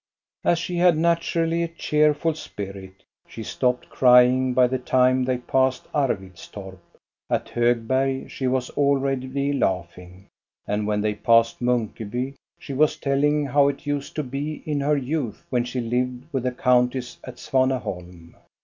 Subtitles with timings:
[0.43, 5.87] As she had naturally a cheerful spirit, she stopped crying by the time they passed
[5.93, 6.79] Arvidstorp;
[7.29, 10.25] at Hog berg she was already laughing,
[10.65, 14.97] and when they passed Munkeby she was telling how it used to be in her
[14.97, 18.33] youth, when she lived with the countess at Svaneholm.